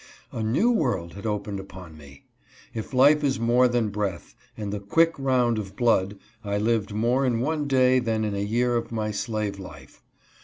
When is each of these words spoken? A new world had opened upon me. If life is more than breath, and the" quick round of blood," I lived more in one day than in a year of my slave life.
A 0.31 0.41
new 0.41 0.71
world 0.71 1.13
had 1.13 1.27
opened 1.27 1.59
upon 1.59 1.95
me. 1.95 2.23
If 2.73 2.91
life 2.91 3.23
is 3.23 3.39
more 3.39 3.67
than 3.67 3.89
breath, 3.89 4.33
and 4.57 4.73
the" 4.73 4.79
quick 4.95 5.13
round 5.19 5.59
of 5.59 5.75
blood," 5.75 6.17
I 6.43 6.57
lived 6.57 6.91
more 6.91 7.23
in 7.23 7.39
one 7.39 7.67
day 7.67 7.99
than 7.99 8.23
in 8.25 8.33
a 8.33 8.39
year 8.39 8.75
of 8.77 8.91
my 8.91 9.11
slave 9.11 9.59
life. 9.59 10.01